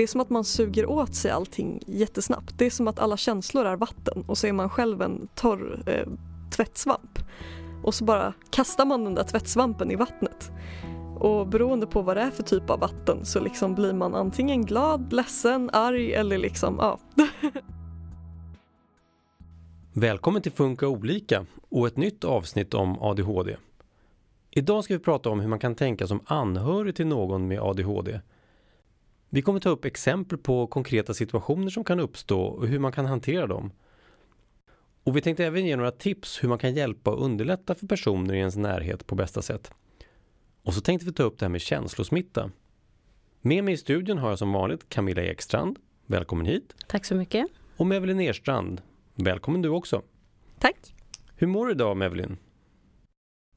[0.00, 2.58] det är som att man suger åt sig allting jättesnabbt.
[2.58, 5.82] Det är som att alla känslor är vatten och så är man själv en torr
[5.86, 6.06] eh,
[6.50, 7.18] tvättsvamp.
[7.84, 10.52] Och så bara kastar man den där tvättsvampen i vattnet.
[11.18, 14.66] Och beroende på vad det är för typ av vatten så liksom blir man antingen
[14.66, 16.98] glad, ledsen, arg eller liksom, ja.
[19.92, 23.56] Välkommen till Funka olika och ett nytt avsnitt om ADHD.
[24.50, 28.20] Idag ska vi prata om hur man kan tänka som anhörig till någon med ADHD.
[29.32, 33.06] Vi kommer ta upp exempel på konkreta situationer som kan uppstå och hur man kan
[33.06, 33.72] hantera dem.
[35.04, 38.34] Och vi tänkte även ge några tips hur man kan hjälpa och underlätta för personer
[38.34, 39.70] i ens närhet på bästa sätt.
[40.62, 42.50] Och så tänkte vi ta upp det här med känslosmitta.
[43.40, 45.78] Med mig i studion har jag som vanligt Camilla Ekstrand.
[46.06, 46.74] Välkommen hit.
[46.86, 47.46] Tack så mycket.
[47.76, 48.82] Och Mevelin Erstrand.
[49.14, 50.02] Välkommen du också.
[50.58, 50.94] Tack.
[51.36, 52.36] Hur mår du idag Mevelin?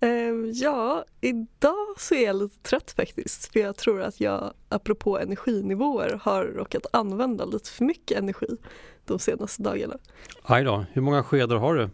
[0.03, 3.53] Uh, ja, idag så är jag lite trött faktiskt.
[3.53, 8.57] För jag tror att jag, apropå energinivåer, har råkat använda lite för mycket energi
[9.05, 9.97] de senaste dagarna.
[10.43, 11.89] Aj då, hur många skedar har du?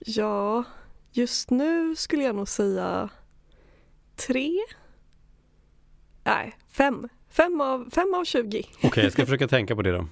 [0.00, 0.64] Ja,
[1.12, 3.08] just nu skulle jag nog säga
[4.16, 4.50] tre?
[6.24, 7.08] Nej, fem.
[7.30, 8.46] Fem av, fem av 20.
[8.46, 10.06] Okej, okay, jag ska försöka tänka på det då.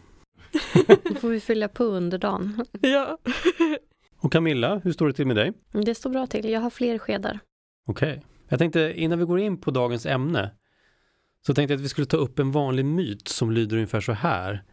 [1.04, 2.64] Då får vi fylla på under dagen.
[2.80, 3.18] Ja.
[4.20, 5.52] Och Camilla, hur står det till med dig?
[5.72, 6.50] Det står bra till.
[6.50, 7.38] Jag har fler skedar.
[7.86, 8.12] Okej.
[8.12, 8.22] Okay.
[8.48, 10.50] Jag tänkte innan vi går in på dagens ämne
[11.46, 14.12] så tänkte jag att vi skulle ta upp en vanlig myt som lyder ungefär så
[14.12, 14.64] här.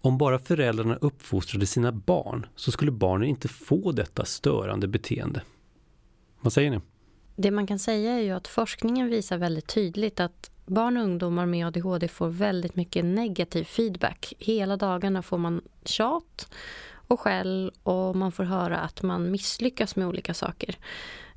[0.00, 5.42] Om bara föräldrarna uppfostrade sina barn så skulle barnen inte få detta störande beteende.
[6.40, 6.80] Vad säger ni?
[7.36, 11.46] Det man kan säga är ju att forskningen visar väldigt tydligt att barn och ungdomar
[11.46, 14.32] med ADHD får väldigt mycket negativ feedback.
[14.38, 16.54] Hela dagarna får man tjat
[17.08, 20.76] och skäll och man får höra att man misslyckas med olika saker.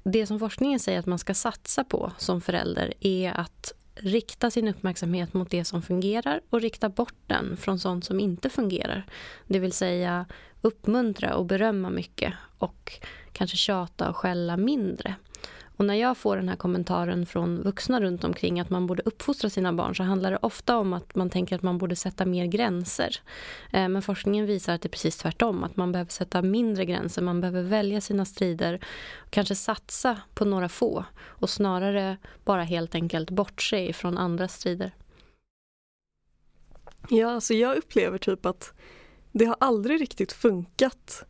[0.04, 4.68] Det som forskningen säger att man ska satsa på som förälder är att rikta sin
[4.68, 9.06] uppmärksamhet mot det som fungerar och rikta bort den från sånt som inte fungerar.
[9.48, 10.26] Det vill säga
[10.62, 13.00] uppmuntra och berömma mycket och
[13.32, 15.16] kanske tjata och skälla mindre.
[15.82, 19.50] Och när jag får den här kommentaren från vuxna runt omkring att man borde uppfostra
[19.50, 22.46] sina barn så handlar det ofta om att man tänker att man borde sätta mer
[22.46, 23.16] gränser.
[23.72, 27.22] Eh, men forskningen visar att det är precis tvärtom, att man behöver sätta mindre gränser,
[27.22, 28.80] man behöver välja sina strider,
[29.30, 34.92] kanske satsa på några få och snarare bara helt enkelt bortse ifrån andra strider.
[37.10, 38.74] Ja, alltså jag upplever typ att
[39.32, 41.26] det har aldrig riktigt funkat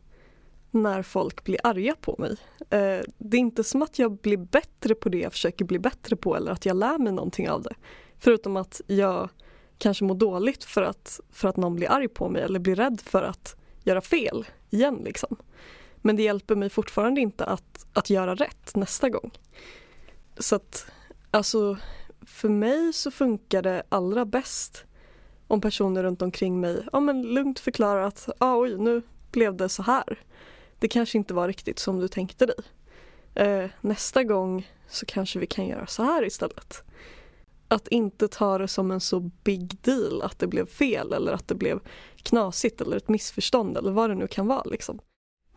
[0.74, 2.36] när folk blir arga på mig.
[2.60, 6.16] Eh, det är inte som att jag blir bättre på det jag försöker bli bättre
[6.16, 7.74] på eller att jag lär mig någonting av det.
[8.18, 9.28] Förutom att jag
[9.78, 13.00] kanske mår dåligt för att, för att någon blir arg på mig eller blir rädd
[13.04, 15.00] för att göra fel igen.
[15.04, 15.36] Liksom.
[15.96, 19.30] Men det hjälper mig fortfarande inte att, att göra rätt nästa gång.
[20.38, 20.86] Så att,
[21.30, 21.76] alltså,
[22.26, 24.84] för mig så funkar det allra bäst
[25.46, 29.68] om personer runt omkring mig ja, men lugnt förklarar att ah, oj, nu blev det
[29.68, 30.18] så här
[30.82, 32.56] det kanske inte var riktigt som du tänkte dig.
[33.34, 36.82] Eh, nästa gång så kanske vi kan göra så här istället.
[37.68, 41.48] Att inte ta det som en så big deal att det blev fel eller att
[41.48, 41.80] det blev
[42.16, 44.62] knasigt eller ett missförstånd eller vad det nu kan vara.
[44.64, 44.98] Liksom.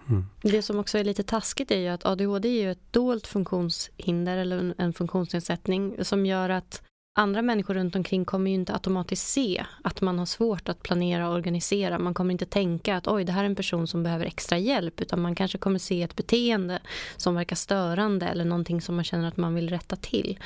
[0.09, 0.25] Mm.
[0.41, 4.37] Det som också är lite taskigt är ju att ADHD är ju ett dolt funktionshinder
[4.37, 6.83] eller en funktionsnedsättning som gör att
[7.17, 11.29] andra människor runt omkring kommer ju inte automatiskt se att man har svårt att planera
[11.29, 11.99] och organisera.
[11.99, 15.01] Man kommer inte tänka att oj, det här är en person som behöver extra hjälp
[15.01, 16.79] utan man kanske kommer se ett beteende
[17.17, 20.39] som verkar störande eller någonting som man känner att man vill rätta till.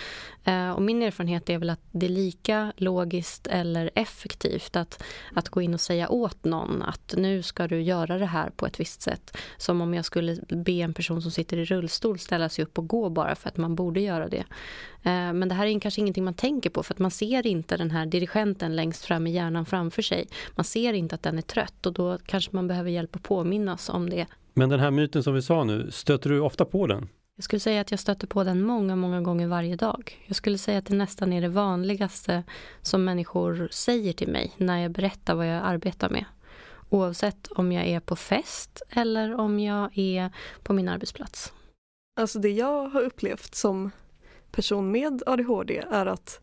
[0.44, 5.04] Eh, och min erfarenhet är väl att det är lika logiskt eller effektivt att,
[5.36, 8.66] att gå in och säga åt någon att nu ska du göra det här på
[8.66, 9.38] ett visst sätt.
[9.58, 12.88] Som om jag skulle be en person som sitter i rullstol ställa sig upp och
[12.88, 14.44] gå bara för att man borde göra det.
[15.04, 17.78] Eh, men det här är kanske ingenting man tänker på för att man ser inte
[17.78, 20.28] den här dirigenten längst fram i hjärnan framför sig.
[20.56, 23.90] Man ser inte att den är trött och då kanske man behöver hjälp att påminnas
[23.90, 24.26] om det.
[24.54, 27.10] Men den här myten som vi sa nu, stöter du ofta på den?
[27.36, 30.24] Jag skulle säga att jag stöter på den många, många gånger varje dag.
[30.26, 32.44] Jag skulle säga att det nästan är det vanligaste
[32.82, 36.26] som människor säger till mig när jag berättar vad jag arbetar med.
[36.90, 40.32] Oavsett om jag är på fest eller om jag är
[40.64, 41.54] på min arbetsplats.
[42.20, 43.92] Alltså det jag har upplevt som
[44.52, 46.40] person med ADHD är att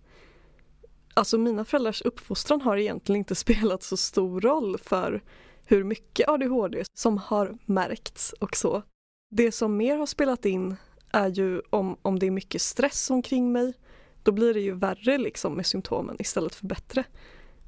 [1.14, 5.23] alltså mina föräldrars uppfostran har egentligen inte spelat så stor roll för
[5.64, 8.82] hur mycket ADHD som har märkts och så.
[9.31, 10.76] Det som mer har spelat in
[11.12, 13.75] är ju om, om det är mycket stress omkring mig,
[14.23, 17.05] då blir det ju värre liksom med symptomen istället för bättre.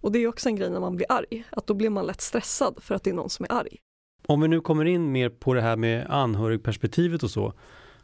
[0.00, 2.20] Och det är också en grej när man blir arg, att då blir man lätt
[2.20, 3.76] stressad för att det är någon som är arg.
[4.26, 7.52] Om vi nu kommer in mer på det här med anhörigperspektivet och så,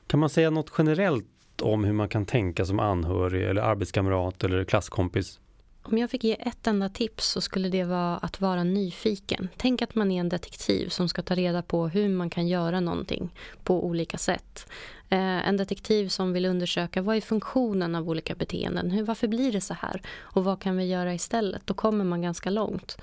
[0.07, 4.65] kan man säga något generellt om hur man kan tänka som anhörig eller arbetskamrat eller
[4.65, 5.41] klasskompis?
[5.83, 9.49] Om jag fick ge ett enda tips så skulle det vara att vara nyfiken.
[9.57, 12.81] Tänk att man är en detektiv som ska ta reda på hur man kan göra
[12.81, 13.35] någonting
[13.65, 14.67] på olika sätt.
[15.09, 18.91] Eh, en detektiv som vill undersöka vad är funktionen av olika beteenden.
[18.91, 20.03] Hur, varför blir det så här?
[20.21, 21.63] Och vad kan vi göra istället?
[21.67, 22.97] Då kommer man ganska långt.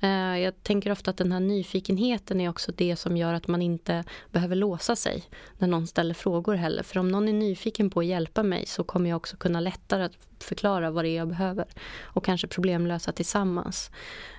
[0.00, 3.62] Eh, jag tänker ofta att den här nyfikenheten är också det som gör att man
[3.62, 5.24] inte behöver låsa sig
[5.58, 6.82] när någon ställer frågor heller.
[6.82, 10.04] För om någon är nyfiken på att hjälpa mig så kommer jag också kunna lättare
[10.04, 11.66] att förklara vad det är jag behöver
[12.02, 13.90] och kanske problemlösa tillsammans.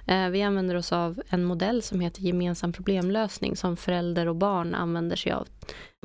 [0.07, 4.75] Eh, vi använder oss av en modell som heter gemensam problemlösning som förälder och barn
[4.75, 5.47] använder sig av.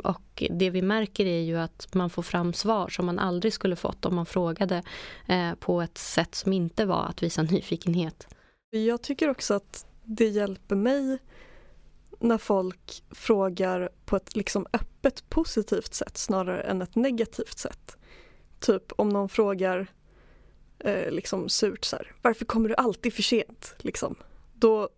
[0.02, 3.76] Och det vi märker är ju att man får fram svar som man aldrig skulle
[3.76, 4.82] fått om man frågade
[5.26, 8.28] eh, på ett sätt som inte var att visa nyfikenhet.
[8.70, 11.18] Jag tycker också att det hjälper mig
[12.20, 17.96] när folk frågar på ett liksom öppet positivt sätt snarare än ett negativt sätt.
[18.60, 19.86] Typ om någon frågar
[20.84, 23.74] eh, liksom surt så här, varför kommer du alltid för sent?
[23.78, 24.14] Liksom.
[24.54, 24.88] Då,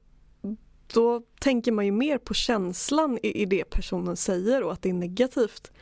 [0.94, 4.88] då tänker man ju mer på känslan i, i det personen säger och att det
[4.88, 5.72] är negativt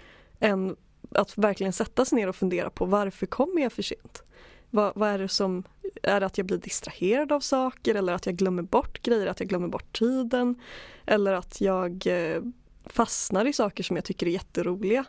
[0.41, 0.77] än
[1.11, 4.23] att verkligen sätta sig ner och fundera på varför kommer jag för sent?
[4.71, 5.65] Vad, vad, är det som,
[6.03, 9.41] är det att jag blir distraherad av saker eller att jag glömmer bort grejer, att
[9.41, 10.61] jag glömmer bort tiden?
[11.07, 12.43] Eller att jag eh,
[12.87, 15.05] fastnar i saker som jag tycker är jätteroliga?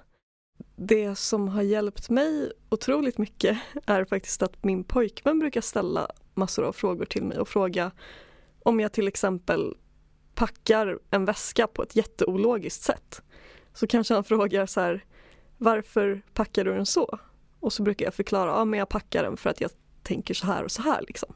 [0.75, 6.63] Det som har hjälpt mig otroligt mycket är faktiskt att min pojkvän brukar ställa massor
[6.63, 7.91] av frågor till mig och fråga
[8.63, 9.75] om jag till exempel
[10.35, 13.21] packar en väska på ett jätteologiskt sätt.
[13.73, 15.05] Så kanske han frågar så här,
[15.57, 17.19] varför packar du den så?
[17.59, 19.71] Och så brukar jag förklara, ja men jag packar den för att jag
[20.03, 21.33] tänker så här och så här liksom.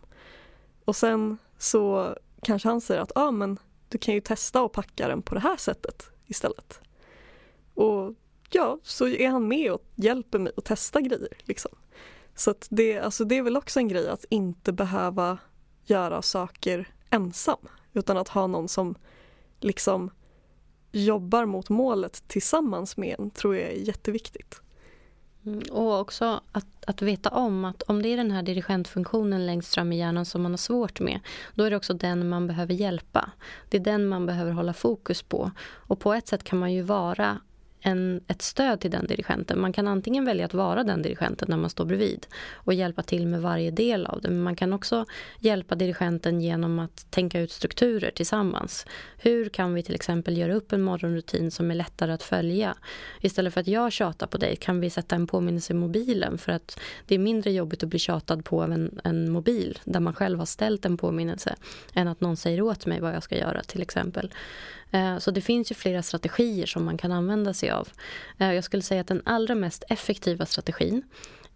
[0.86, 3.60] Och sen så kanske han säger att, ja men
[3.90, 6.82] du kan ju testa att packa den på det här sättet istället.
[7.74, 8.14] Och
[8.50, 11.72] ja, så är han med och hjälper mig att testa grejer liksom.
[12.36, 15.38] Så att det, alltså det är väl också en grej att inte behöva
[15.86, 18.96] göra saker ensam utan att ha någon som
[19.60, 20.10] liksom
[20.92, 24.62] jobbar mot målet tillsammans med en tror jag är jätteviktigt.
[25.46, 29.74] Mm, och också att, att veta om att om det är den här dirigentfunktionen längst
[29.74, 31.20] fram i hjärnan som man har svårt med,
[31.56, 33.32] då är det också den man behöver hjälpa.
[33.70, 35.52] Det är den man behöver hålla fokus på.
[35.60, 37.40] Och på ett sätt kan man ju vara
[37.88, 39.62] en, ett stöd till den dirigenten.
[39.62, 43.28] Man kan antingen välja att vara den dirigenten när man står bredvid och hjälpa till
[43.28, 44.30] med varje del av det.
[44.30, 45.06] Men man kan också
[45.40, 48.86] hjälpa dirigenten genom att tänka ut strukturer tillsammans.
[49.18, 52.76] Hur kan vi till exempel göra upp en morgonrutin som är lättare att följa?
[53.22, 56.52] Istället för att jag tjatar på dig kan vi sätta en påminnelse i mobilen för
[56.52, 60.14] att det är mindre jobbigt att bli tjatad på av en, en mobil där man
[60.14, 61.56] själv har ställt en påminnelse
[61.94, 64.32] än att någon säger åt mig vad jag ska göra till exempel.
[64.92, 67.90] Eh, så det finns ju flera strategier som man kan använda sig av.
[68.38, 71.04] Eh, jag skulle säga att den allra mest effektiva strategin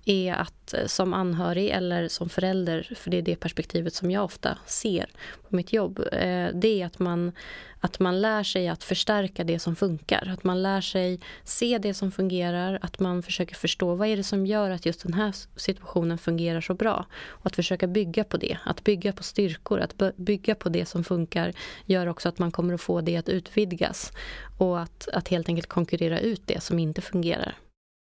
[0.05, 4.23] är att eh, som anhörig eller som förälder, för det är det perspektivet som jag
[4.23, 5.09] ofta ser
[5.49, 7.31] på mitt jobb, eh, det är att man,
[7.79, 10.29] att man lär sig att förstärka det som funkar.
[10.33, 14.23] Att man lär sig se det som fungerar, att man försöker förstå vad är det
[14.23, 17.05] som gör att just den här situationen fungerar så bra.
[17.27, 21.03] Och att försöka bygga på det, att bygga på styrkor, att bygga på det som
[21.03, 21.53] funkar
[21.85, 24.11] gör också att man kommer att få det att utvidgas
[24.57, 27.57] och att, att helt enkelt konkurrera ut det som inte fungerar.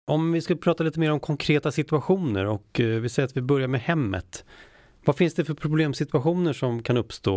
[0.08, 3.42] Om vi ska prata lite mer om konkreta situationer och eh, vi säger att vi
[3.42, 4.46] börjar med hemmet.
[5.06, 7.36] Vad finns det för problemsituationer som kan uppstå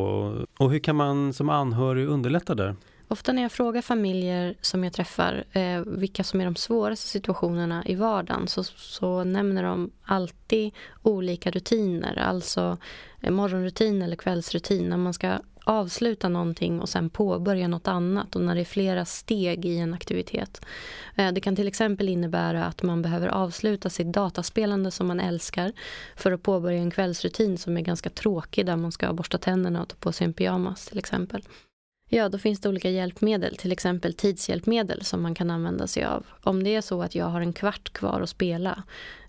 [0.58, 2.76] och hur kan man som anhörig underlätta där?
[3.08, 7.86] Ofta när jag frågar familjer som jag träffar eh, vilka som är de svåraste situationerna
[7.86, 12.18] i vardagen så, så nämner de alltid olika rutiner.
[12.18, 12.78] Alltså
[13.20, 15.38] eh, morgonrutin eller kvällsrutin när man ska
[15.68, 19.94] avsluta någonting och sen påbörja något annat och när det är flera steg i en
[19.94, 20.60] aktivitet.
[21.16, 25.72] Eh, det kan till exempel innebära att man behöver avsluta sitt dataspelande som man älskar
[26.16, 29.88] för att påbörja en kvällsrutin som är ganska tråkig där man ska borsta tänderna och
[29.88, 31.42] ta på sig en pyjamas till exempel.
[32.10, 36.26] Ja, då finns det olika hjälpmedel, till exempel tidshjälpmedel som man kan använda sig av.
[36.42, 38.82] Om det är så att jag har en kvart kvar att spela,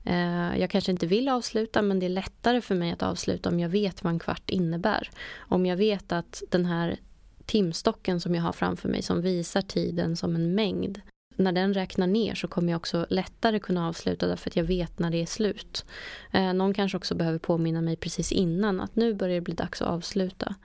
[0.05, 3.59] eh, jag kanske inte vill avsluta men det är lättare för mig att avsluta om
[3.59, 5.09] jag vet vad en kvart innebär.
[5.38, 6.98] Om jag vet att den här
[7.45, 11.01] timstocken som jag har framför mig som visar tiden som en mängd,
[11.36, 15.00] när den räknar ner så kommer jag också lättare kunna avsluta därför att jag vet
[15.00, 15.86] när det är slut.
[16.31, 19.81] Eh, någon kanske också behöver påminna mig precis innan att nu börjar det bli dags
[19.81, 20.55] att avsluta.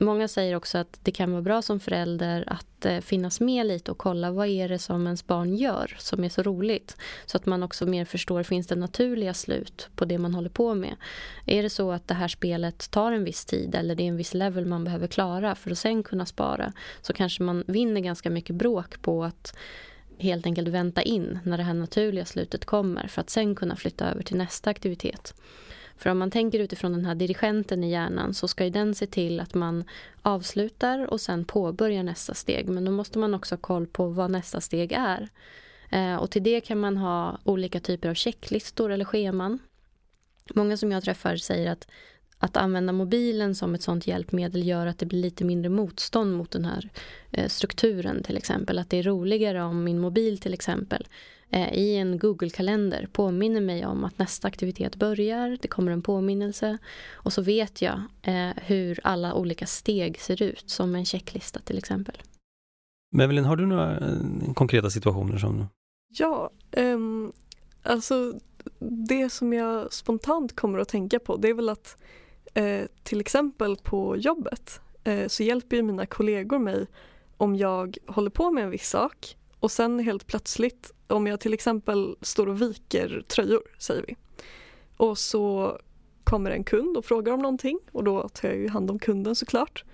[0.00, 3.90] Många säger också att det kan vara bra som förälder att eh, finnas med lite
[3.90, 6.96] och kolla vad är det som ens barn gör som är så roligt.
[7.26, 10.74] Så att man också mer förstår, finns det naturliga slut på det man håller på
[10.74, 10.96] med?
[11.46, 14.16] Är det så att det här spelet tar en viss tid eller det är en
[14.16, 18.30] viss level man behöver klara för att sen kunna spara så kanske man vinner ganska
[18.30, 19.56] mycket bråk på att
[20.18, 24.10] helt enkelt vänta in när det här naturliga slutet kommer för att sen kunna flytta
[24.10, 25.34] över till nästa aktivitet.
[25.98, 29.06] För om man tänker utifrån den här dirigenten i hjärnan så ska ju den se
[29.06, 29.84] till att man
[30.22, 32.68] avslutar och sen påbörjar nästa steg.
[32.68, 35.28] Men då måste man också ha koll på vad nästa steg är.
[35.90, 39.58] Eh, och till det kan man ha olika typer av checklistor eller scheman.
[40.54, 41.88] Många som jag träffar säger att
[42.38, 46.50] att använda mobilen som ett sånt hjälpmedel gör att det blir lite mindre motstånd mot
[46.50, 46.90] den här
[47.30, 48.78] eh, strukturen till exempel.
[48.78, 51.08] Att det är roligare om min mobil till exempel
[51.50, 56.78] eh, i en Google-kalender påminner mig om att nästa aktivitet börjar, det kommer en påminnelse
[57.12, 61.78] och så vet jag eh, hur alla olika steg ser ut som en checklista till
[61.78, 62.22] exempel.
[63.12, 64.02] Men Evelyn, har du några
[64.54, 65.66] konkreta situationer som...
[66.08, 67.32] Ja, um,
[67.82, 68.34] alltså
[69.08, 71.96] det som jag spontant kommer att tänka på det är väl att
[72.58, 76.86] Eh, till exempel på jobbet eh, så hjälper ju mina kollegor mig
[77.36, 81.54] om jag håller på med en viss sak och sen helt plötsligt om jag till
[81.54, 84.16] exempel står och viker tröjor, säger vi.
[84.96, 85.78] Och så
[86.24, 89.34] kommer en kund och frågar om någonting och då tar jag ju hand om kunden
[89.34, 89.84] såklart.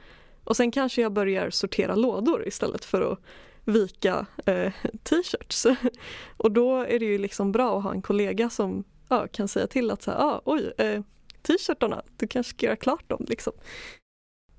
[0.44, 3.18] Och sen kanske jag börjar sortera lådor istället för att
[3.64, 5.66] vika eh, t-shirts.
[6.36, 9.66] och då är det ju liksom bra att ha en kollega som ja, kan säga
[9.66, 11.00] till att så här, ah, oj, eh,
[11.44, 13.24] t-shirtarna, du kanske ska göra klart dem.
[13.28, 13.52] Liksom.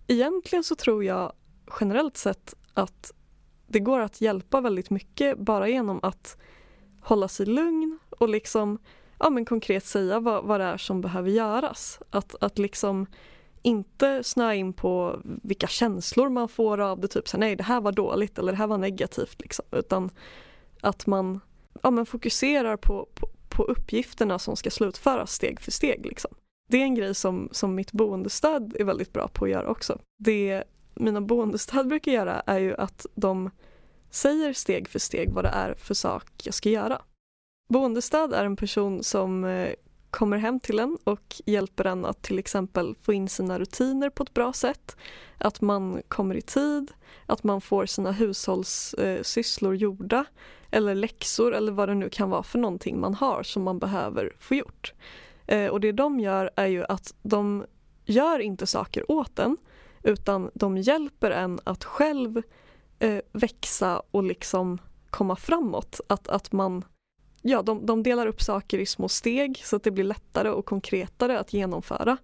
[0.08, 1.34] Egentligen så tror jag
[1.80, 3.12] generellt sett att
[3.68, 6.38] det går att hjälpa väldigt mycket bara genom att
[7.02, 8.80] hålla sig lugn och liksom
[9.20, 12.00] ja, men konkret säga vad, vad det är som behöver göras.
[12.10, 13.06] Att, att liksom
[13.62, 17.82] inte snöa in på vilka känslor man får av det, typ så nej det här
[17.82, 20.10] var dåligt eller det här var negativt liksom, utan
[20.82, 21.40] att man
[21.84, 26.06] ja, men fokuserar på, på, på uppgifterna som ska slutföras steg för steg.
[26.06, 26.32] Liksom.
[26.68, 30.00] Det är en grej som, som mitt boendestöd är väldigt bra på att göra också.
[30.18, 30.64] Det
[30.96, 33.50] mina boendestöd brukar göra är ju att de
[34.10, 37.02] säger steg för steg vad det är för sak jag ska göra.
[37.70, 39.70] Boendestöd är en person som eh,
[40.10, 44.24] kommer hem till en och hjälper en att till exempel få in sina rutiner på
[44.24, 44.98] ett bra sätt.
[45.38, 46.92] Att man kommer i tid,
[47.26, 50.26] att man får sina hushållssysslor eh, gjorda
[50.72, 54.36] eller läxor eller vad det nu kan vara för någonting man har som man behöver
[54.40, 54.94] få gjort.
[55.48, 57.66] Eh, och det de gör är ju att de
[58.06, 59.58] gör inte saker åt en
[60.04, 62.42] utan de hjälper en att själv
[63.00, 64.78] eh, växa och liksom
[65.10, 66.02] komma framåt.
[66.10, 66.86] Att, att man,
[67.42, 70.66] ja, de, de delar upp saker i små steg så att det blir lättare och
[70.66, 72.18] konkretare att genomföra.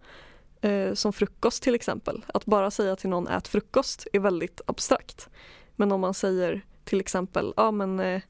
[0.61, 2.25] Eh, som frukost till exempel.
[2.27, 5.29] Att bara säga till någon ät frukost är väldigt abstrakt.
[5.75, 8.21] Men om man säger till exempel, ja men eh,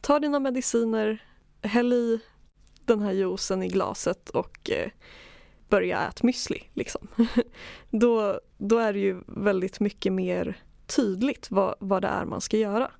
[0.00, 1.24] ta dina mediciner,
[1.62, 2.20] häll i
[2.86, 4.90] den här juicen i glaset och eh,
[5.68, 6.62] börja äta müsli.
[6.72, 7.08] Liksom.
[7.90, 12.56] då, då är det ju väldigt mycket mer tydligt vad, vad det är man ska
[12.56, 12.90] göra.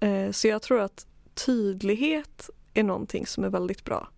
[0.00, 1.06] Eh, så jag tror att
[1.46, 4.08] tydlighet är någonting som är väldigt bra.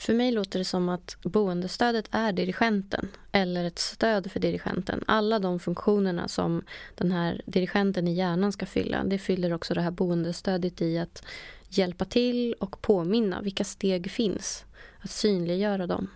[0.00, 5.04] För mig låter det som att boendestödet är dirigenten eller ett stöd för dirigenten.
[5.06, 6.64] Alla de funktionerna som
[6.94, 11.22] den här dirigenten i hjärnan ska fylla, det fyller också det här boendestödet i att
[11.68, 14.64] hjälpa till och påminna vilka steg finns.
[15.00, 16.10] Att synliggöra dem.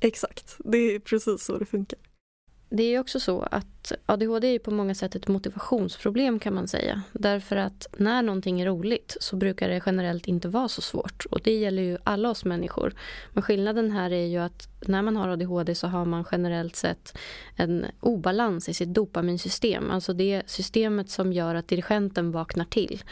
[0.00, 1.98] Exakt, det är precis så det funkar.
[2.72, 7.02] Det är också så att ADHD är på många sätt ett motivationsproblem kan man säga.
[7.12, 11.26] Därför att när någonting är roligt så brukar det generellt inte vara så svårt.
[11.30, 12.94] Och det gäller ju alla oss människor.
[13.32, 17.18] Men skillnaden här är ju att när man har ADHD så har man generellt sett
[17.56, 19.90] en obalans i sitt dopaminsystem.
[19.90, 23.02] Alltså det systemet som gör att dirigenten vaknar till.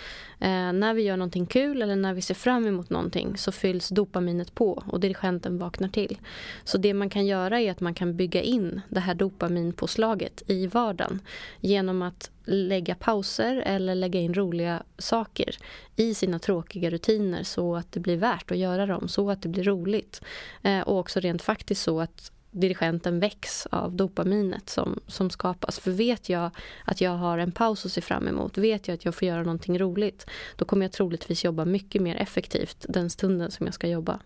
[0.41, 3.89] Eh, när vi gör någonting kul eller när vi ser fram emot någonting så fylls
[3.89, 6.19] dopaminet på och dirigenten vaknar till.
[6.65, 10.43] Så det man kan göra är att man kan bygga in det här dopaminet dopaminpåslaget
[10.47, 11.21] i vardagen
[11.61, 15.57] genom att lägga pauser eller lägga in roliga saker
[15.97, 19.49] i sina tråkiga rutiner så att det blir värt att göra dem, så att det
[19.49, 20.21] blir roligt.
[20.63, 25.79] Eh, och också rent faktiskt så att dirigenten väcks av dopaminet som, som skapas.
[25.79, 26.51] För vet jag
[26.85, 29.43] att jag har en paus att se fram emot, vet jag att jag får göra
[29.43, 30.27] någonting roligt,
[30.57, 34.21] då kommer jag troligtvis jobba mycket mer effektivt den stunden som jag ska jobba.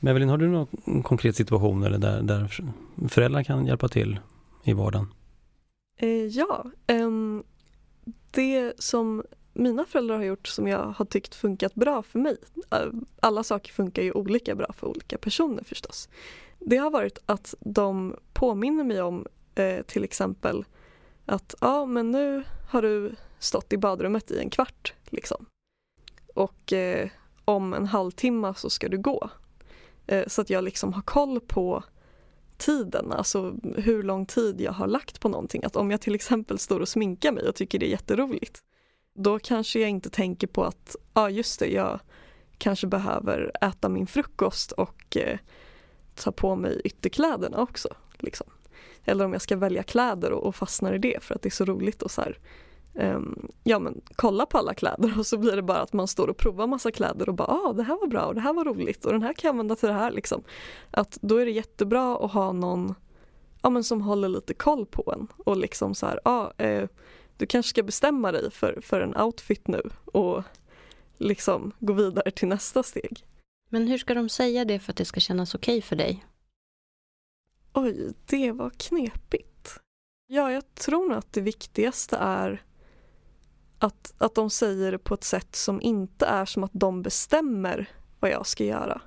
[0.00, 2.62] Men har du någon konkret situation eller där, där
[3.08, 4.20] föräldrar kan hjälpa till
[4.64, 5.06] i vardagen?
[5.96, 7.42] Eh, ja, ehm,
[8.30, 12.36] det som mina föräldrar har gjort som jag har tyckt funkat bra för mig.
[12.70, 12.86] Eh,
[13.20, 16.08] alla saker funkar ju olika bra för olika personer förstås.
[16.58, 20.64] Det har varit att de påminner mig om eh, till exempel
[21.26, 25.46] att ja men nu har du stått i badrummet i en kvart liksom.
[26.34, 27.08] Och eh,
[27.44, 29.30] om en halvtimme så ska du gå.
[30.10, 31.84] Eh, så att jag liksom har koll på
[32.56, 35.64] tiden, alltså hur lång tid jag har lagt på någonting.
[35.64, 38.60] Att om jag till exempel står och sminkar mig och tycker det är jätteroligt,
[39.14, 42.00] då kanske jag inte tänker på att, ja ah, just det, jag
[42.58, 45.38] kanske behöver äta min frukost och eh,
[46.14, 47.88] ta på mig ytterkläderna också.
[48.18, 48.46] Liksom.
[49.04, 51.50] Eller om jag ska välja kläder och, och fastnar i det för att det är
[51.50, 52.38] så roligt och så här,
[53.62, 56.36] ja men kolla på alla kläder och så blir det bara att man står och
[56.36, 59.04] provar massa kläder och bara ah, det här var bra och det här var roligt
[59.04, 60.42] och den här kan jag använda till det här liksom.
[60.90, 62.94] Att då är det jättebra att ha någon
[63.62, 66.88] ja, men som håller lite koll på en och liksom så här, ah, eh,
[67.36, 70.42] du kanske ska bestämma dig för, för en outfit nu och
[71.16, 73.24] liksom gå vidare till nästa steg.
[73.68, 76.26] Men hur ska de säga det för att det ska kännas okej okay för dig?
[77.72, 79.80] Oj, det var knepigt.
[80.26, 82.62] Ja, jag tror nog att det viktigaste är
[83.80, 87.88] att, att de säger det på ett sätt som inte är som att de bestämmer
[88.20, 89.00] vad jag ska göra.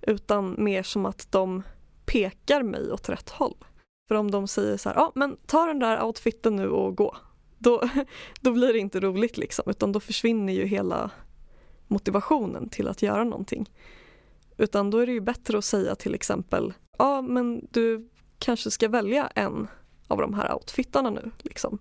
[0.00, 1.62] Utan mer som att de
[2.06, 3.56] pekar mig åt rätt håll.
[4.08, 7.16] För om de säger så här, ja men ta den där outfiten nu och gå.
[7.58, 7.82] Då,
[8.40, 11.10] då blir det inte roligt liksom, utan då försvinner ju hela
[11.86, 13.70] motivationen till att göra någonting.
[14.56, 18.08] Utan då är det ju bättre att säga till exempel, ja men du
[18.38, 19.68] kanske ska välja en
[20.08, 21.30] av de här outfitarna nu.
[21.38, 21.78] Liksom.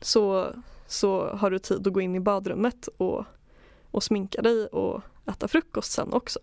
[0.00, 0.52] Så,
[0.88, 3.24] så har du tid att gå in i badrummet och,
[3.90, 6.38] och sminka dig och äta frukost sen också.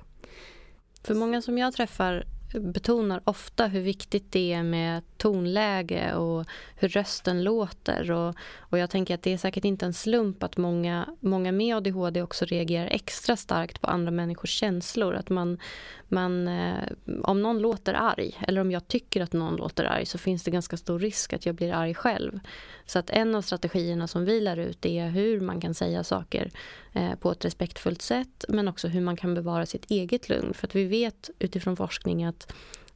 [1.04, 6.88] För många som jag träffar betonar ofta hur viktigt det är med tonläge och hur
[6.88, 8.12] rösten låter.
[8.12, 11.76] Och, och jag tänker att det är säkert inte en slump att många, många med
[11.76, 15.16] ADHD också reagerar extra starkt på andra människors känslor.
[15.16, 15.60] Att man,
[16.08, 16.84] man, eh,
[17.24, 20.52] om någon låter arg, eller om jag tycker att någon låter arg så finns det
[20.52, 22.40] ganska stor risk att jag blir arg själv.
[22.86, 26.52] Så att en av strategierna som vi lär ut är hur man kan säga saker
[26.96, 30.54] Eh, på ett respektfullt sätt men också hur man kan bevara sitt eget lugn.
[30.54, 32.54] För att vi vet utifrån forskning att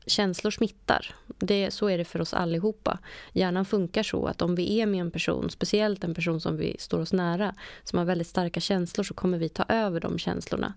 [0.09, 1.15] känslor smittar.
[1.39, 2.99] Det, så är det för oss allihopa.
[3.33, 6.75] Hjärnan funkar så att om vi är med en person, speciellt en person som vi
[6.79, 10.73] står oss nära, som har väldigt starka känslor så kommer vi ta över de känslorna.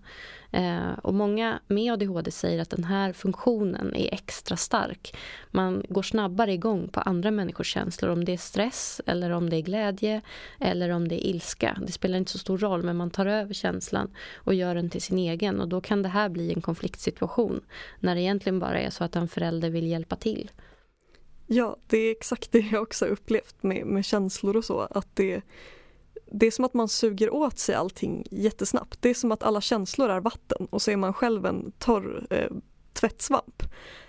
[0.53, 5.15] Eh, och många med ADHD säger att den här funktionen är extra stark.
[5.51, 8.11] Man går snabbare igång på andra människors känslor.
[8.11, 10.21] Om det är stress, eller om det är glädje,
[10.59, 11.77] eller om det är ilska.
[11.85, 15.01] Det spelar inte så stor roll, men man tar över känslan och gör den till
[15.01, 15.61] sin egen.
[15.61, 17.61] Och då kan det här bli en konfliktsituation.
[17.99, 20.51] När det egentligen bara är så att en förälder vill hjälpa till.
[21.47, 24.79] Ja, det är exakt det jag också upplevt med, med känslor och så.
[24.79, 25.41] Att det
[26.35, 29.01] det är som att man suger åt sig allting jättesnabbt.
[29.01, 32.27] Det är som att alla känslor är vatten och så är man själv en torr
[32.29, 32.51] eh,
[32.93, 33.63] tvättsvamp.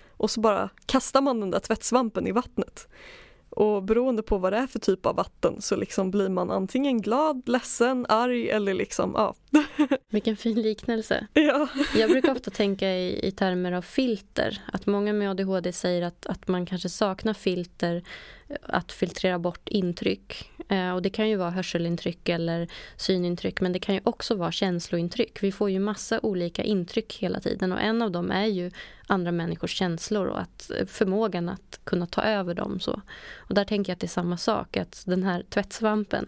[0.09, 2.87] Och så bara kastar man den där tvättsvampen i vattnet.
[3.55, 7.01] Och beroende på vad det är för typ av vatten så liksom blir man antingen
[7.01, 9.35] glad, ledsen, arg eller liksom, ja.
[10.09, 11.27] Vilken fin liknelse.
[11.33, 11.67] Ja.
[11.95, 14.61] Jag brukar ofta tänka i, i termer av filter.
[14.73, 18.03] Att många med ADHD säger att, att man kanske saknar filter
[18.61, 20.51] att filtrera bort intryck.
[20.67, 24.51] Eh, och det kan ju vara hörselintryck eller synintryck men det kan ju också vara
[24.51, 25.43] känslointryck.
[25.43, 28.71] Vi får ju massa olika intryck hela tiden och en av dem är ju
[29.07, 32.79] andra människors känslor och att eh, förmågan att kunna ta över dem.
[32.79, 33.01] Så.
[33.37, 36.25] Och där tänker jag att det är samma sak, att den här tvättsvampen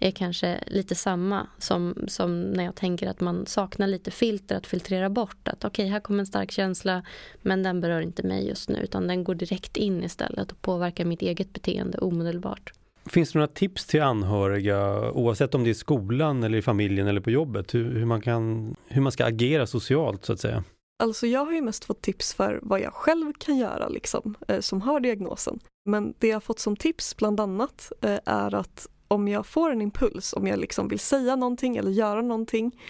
[0.00, 4.66] är kanske lite samma som, som när jag tänker att man saknar lite filter att
[4.66, 5.48] filtrera bort.
[5.48, 7.02] Att okej, okay, här kommer en stark känsla
[7.42, 11.04] men den berör inte mig just nu utan den går direkt in istället och påverkar
[11.04, 12.72] mitt eget beteende omedelbart.
[13.10, 17.06] Finns det några tips till anhöriga oavsett om det är i skolan eller i familjen
[17.06, 20.64] eller på jobbet hur, hur, man, kan, hur man ska agera socialt så att säga?
[21.02, 24.60] Alltså jag har ju mest fått tips för vad jag själv kan göra liksom, eh,
[24.60, 25.60] som har diagnosen.
[25.84, 29.82] Men det jag fått som tips bland annat eh, är att om jag får en
[29.82, 32.80] impuls, om jag liksom vill säga någonting eller göra någonting,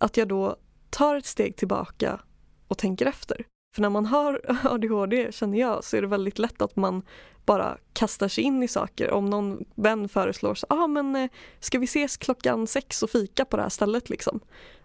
[0.00, 0.56] att jag då
[0.90, 2.20] tar ett steg tillbaka
[2.68, 3.44] och tänker efter.
[3.74, 7.02] För när man har ADHD känner jag så är det väldigt lätt att man
[7.46, 9.10] bara kastar sig in i saker.
[9.10, 11.30] Om någon vän föreslår så, ah, men eh,
[11.60, 14.40] ska vi ses klockan sex och fika på det här stället liksom?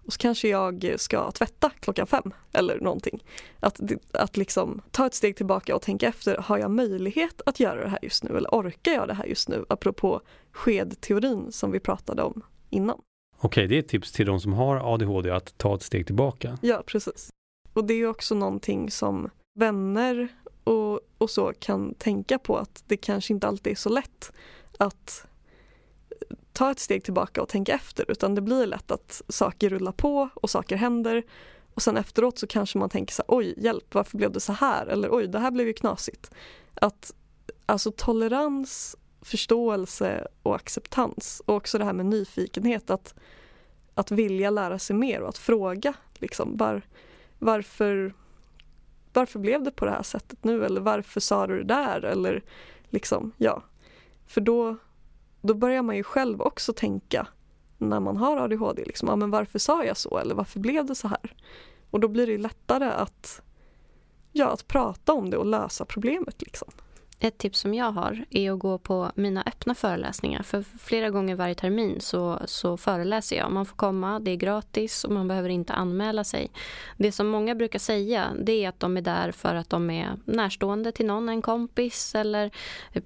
[0.06, 3.24] Och så kanske jag ska tvätta klockan fem eller någonting.
[3.60, 3.80] Att,
[4.12, 7.90] att liksom ta ett steg tillbaka och tänka efter, har jag möjlighet att göra det
[7.90, 9.66] här just nu eller orkar jag det här just nu?
[9.70, 10.22] Apropå
[10.52, 13.00] skedteorin som vi pratade om innan.
[13.38, 16.58] Okej, det är ett tips till de som har ADHD att ta ett steg tillbaka.
[16.62, 17.30] Ja, precis.
[17.76, 20.28] Och det är också någonting som vänner
[20.64, 24.32] och, och så kan tänka på att det kanske inte alltid är så lätt
[24.80, 25.26] att
[26.54, 30.30] ta ett steg tillbaka och tänka efter utan det blir lätt att saker rullar på
[30.34, 31.24] och saker händer
[31.74, 34.54] och sen efteråt så kanske man tänker så här, oj hjälp varför blev det så
[34.54, 36.32] här eller oj det här blev ju knasigt.
[36.74, 37.14] Att
[37.66, 43.16] alltså tolerans, förståelse och acceptans och också det här med nyfikenhet att,
[43.94, 46.82] att vilja lära sig mer och att fråga liksom var,
[47.46, 48.14] varför
[49.14, 52.44] varför blev det på det här sättet nu eller varför sa du det där eller
[52.90, 53.62] liksom ja.
[54.28, 54.78] För då,
[55.42, 57.28] då börjar man ju själv också tänka
[57.78, 60.96] när man har ADHD, liksom, ja, men varför sa jag så eller varför blev det
[60.96, 61.36] så här?
[61.90, 63.42] Och då blir det lättare att,
[64.32, 66.42] ja, att prata om det och lösa problemet.
[66.42, 66.68] Liksom.
[67.20, 70.44] Ett tips som jag har är att gå på mina öppna föreläsningar.
[70.44, 73.52] För flera gånger varje termin så, så föreläser jag.
[73.52, 76.50] Man får komma, det är gratis och man behöver inte anmäla sig.
[76.98, 80.18] Det som många brukar säga det är att de är där för att de är
[80.26, 82.52] närstående till någon, en kompis eller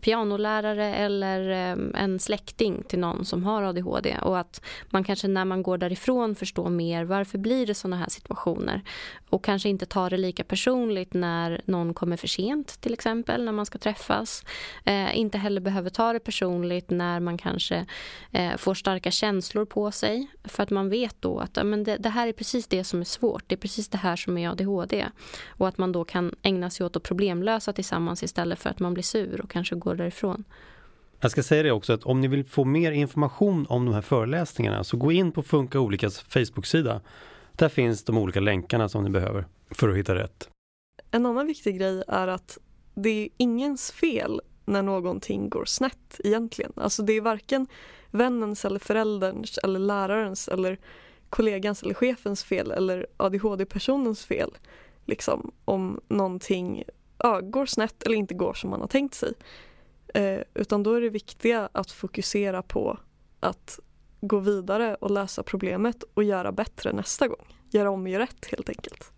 [0.01, 4.17] pianolärare eller ehm, en släkting till någon som har ADHD.
[4.21, 8.09] Och att man kanske när man går därifrån förstår mer varför blir det sådana här
[8.09, 8.81] situationer.
[9.29, 13.51] Och kanske inte tar det lika personligt när någon kommer för sent till exempel, när
[13.51, 14.43] man ska träffa träffas.
[14.85, 17.85] Eh, inte heller behöver ta det personligt när man kanske
[18.31, 20.27] eh, får starka känslor på sig.
[20.43, 23.05] För att man vet då att men det, det, här är precis det som är
[23.05, 23.43] svårt.
[23.47, 25.05] Det är precis det här som är ADHD.
[25.47, 28.93] Och att man då kan ägna sig åt att problemlösa tillsammans istället för att man
[28.93, 30.43] blir sur och kanske går därifrån.
[31.21, 34.01] Jag ska säga det också att om ni vill få mer information om de här
[34.01, 37.01] föreläsningarna så gå in på Funka Olikas Facebook-sida.
[37.55, 40.49] Där finns de olika länkarna som ni behöver för att hitta rätt.
[41.11, 42.57] En annan viktig grej är att
[42.93, 46.73] det är ingens fel när någonting går snett egentligen.
[46.75, 47.67] Alltså det är varken
[48.11, 50.79] vännens eller förälderns eller lärarens eller
[51.29, 54.57] kollegans eller chefens fel eller ADHD-personens fel.
[55.05, 56.83] Liksom om någonting
[57.17, 59.33] ja, går snett eller inte går som man har tänkt sig.
[60.13, 62.99] Eh, utan då är det viktiga att fokusera på
[63.39, 63.79] att
[64.21, 67.55] gå vidare och lösa problemet och göra bättre nästa gång.
[67.69, 69.11] Göra om och göra rätt helt enkelt.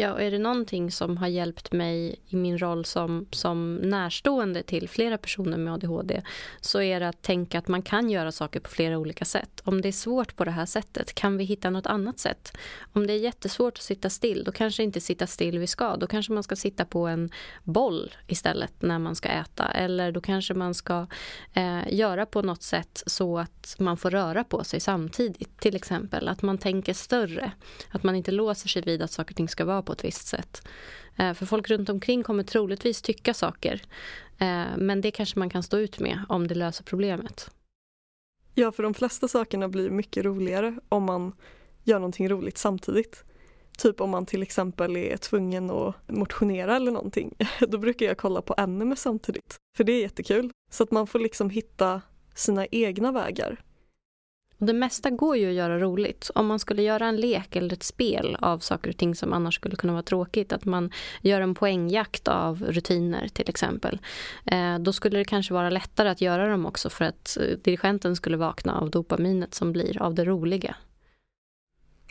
[0.00, 4.62] Ja, och är det någonting som har hjälpt mig i min roll som, som närstående
[4.62, 6.22] till flera personer med ADHD
[6.60, 9.60] så är det att tänka att man kan göra saker på flera olika sätt.
[9.64, 12.56] Om det är svårt på det här sättet, kan vi hitta något annat sätt?
[12.92, 15.96] Om det är jättesvårt att sitta still, då kanske inte sitta still vi ska.
[15.96, 17.30] Då kanske man ska sitta på en
[17.64, 19.64] boll istället när man ska äta.
[19.64, 21.06] Eller då kanske man ska
[21.52, 25.60] eh, göra på något sätt så att man får röra på sig samtidigt.
[25.60, 27.52] Till exempel att man tänker större.
[27.90, 30.26] Att man inte låser sig vid att saker och ting ska vara på ett visst
[30.26, 30.62] sätt.
[31.16, 33.82] Eh, för folk runt omkring kommer troligtvis tycka saker.
[34.38, 37.50] Eh, men det kanske man kan stå ut med om det löser problemet.
[38.54, 41.32] Ja, för de flesta sakerna blir mycket roligare om man
[41.84, 43.24] gör någonting roligt samtidigt.
[43.78, 47.34] Typ om man till exempel är tvungen att motionera eller någonting.
[47.68, 49.56] Då brukar jag kolla på anime samtidigt.
[49.76, 50.50] För det är jättekul.
[50.70, 52.02] Så att man får liksom hitta
[52.34, 53.62] sina egna vägar.
[54.60, 56.30] Och det mesta går ju att göra roligt.
[56.34, 59.54] Om man skulle göra en lek eller ett spel av saker och ting som annars
[59.54, 60.90] skulle kunna vara tråkigt, att man
[61.22, 63.98] gör en poängjakt av rutiner till exempel,
[64.46, 68.16] eh, då skulle det kanske vara lättare att göra dem också för att eh, dirigenten
[68.16, 70.76] skulle vakna av dopaminet som blir av det roliga.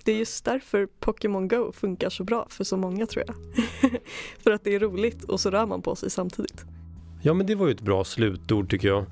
[0.05, 3.35] Det är just därför Pokémon Go funkar så bra för så många tror jag.
[4.43, 6.65] för att det är roligt och så rör man på sig samtidigt.
[7.21, 9.05] Ja men det var ju ett bra slutord tycker jag.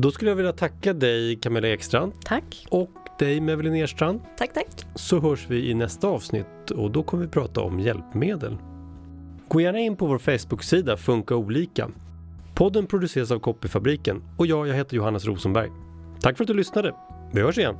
[0.00, 2.12] Då skulle jag vilja tacka dig Camilla Ekstrand.
[2.24, 2.66] Tack.
[2.70, 4.20] Och dig Mevelin Erstrand.
[4.38, 4.86] Tack, tack.
[4.94, 8.56] Så hörs vi i nästa avsnitt och då kommer vi prata om hjälpmedel.
[9.48, 11.90] Gå gärna in på vår Facebook-sida Funka olika.
[12.54, 15.70] Podden produceras av Copyfabriken och jag, jag heter Johannes Rosenberg.
[16.20, 16.94] Tack för att du lyssnade.
[17.32, 17.76] Vi hörs igen.